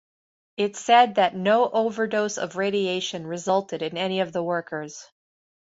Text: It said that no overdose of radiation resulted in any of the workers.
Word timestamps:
It 0.57 0.75
said 0.77 1.13
that 1.13 1.35
no 1.35 1.69
overdose 1.69 2.39
of 2.39 2.55
radiation 2.55 3.27
resulted 3.27 3.83
in 3.83 3.97
any 3.99 4.19
of 4.21 4.33
the 4.33 4.41
workers. 4.41 5.05